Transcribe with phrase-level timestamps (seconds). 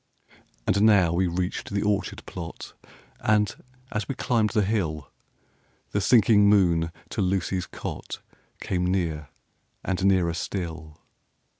[0.65, 2.73] And now we reached the orchard plot;
[3.19, 3.55] And,
[3.91, 5.11] as we climbed the hill,
[5.91, 8.19] The sinking moon to Lucy's cot
[8.61, 9.29] Came near,
[9.83, 10.97] and nearer still.